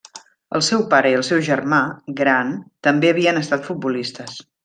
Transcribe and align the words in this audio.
El 0.59 0.61
seu 0.67 0.85
pare 0.93 1.11
i 1.13 1.17
el 1.17 1.25
seu 1.27 1.43
germà 1.49 1.81
gran 2.23 2.49
també 2.89 3.13
havien 3.13 3.39
estat 3.45 3.71
futbolistes. 3.71 4.43